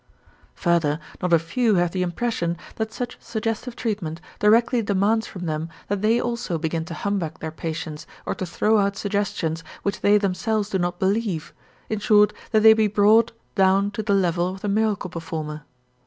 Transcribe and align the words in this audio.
Further 0.55 0.97
not 1.21 1.31
a 1.31 1.37
few 1.37 1.75
have 1.75 1.91
the 1.91 2.01
impression 2.01 2.57
that 2.77 2.91
such 2.91 3.19
suggestive 3.21 3.75
treatment 3.75 4.19
directly 4.39 4.81
demands 4.81 5.27
from 5.27 5.45
them 5.45 5.69
that 5.89 6.01
they 6.01 6.19
also 6.19 6.57
begin 6.57 6.83
to 6.85 6.95
humbug 6.95 7.37
their 7.39 7.51
patients 7.51 8.07
or 8.25 8.33
to 8.33 8.45
throw 8.47 8.79
out 8.79 8.97
suggestions 8.97 9.63
which 9.83 10.01
they 10.01 10.17
themselves 10.17 10.71
do 10.71 10.79
not 10.79 10.97
believe, 10.97 11.53
in 11.87 11.99
short, 11.99 12.33
that 12.49 12.63
they 12.63 12.73
be 12.73 12.87
brought 12.87 13.31
down 13.53 13.91
to 13.91 14.01
the 14.01 14.15
level 14.15 14.47
of 14.49 14.61
the 14.61 14.69
miracle 14.69 15.11
performer. 15.11 15.65